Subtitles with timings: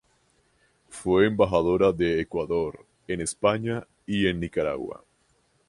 [0.89, 5.03] Fue embajadora de Ecuador en España y en Nicaragua.